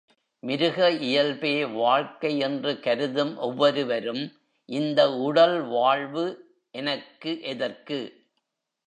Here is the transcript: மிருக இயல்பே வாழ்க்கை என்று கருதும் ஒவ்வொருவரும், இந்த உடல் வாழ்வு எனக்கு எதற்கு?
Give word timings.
மிருக 0.43 0.89
இயல்பே 0.89 1.65
வாழ்க்கை 1.65 2.37
என்று 2.37 2.79
கருதும் 2.79 3.37
ஒவ்வொருவரும், 3.37 4.23
இந்த 4.69 5.13
உடல் 5.19 5.61
வாழ்வு 5.67 6.25
எனக்கு 6.71 7.41
எதற்கு? 7.41 7.99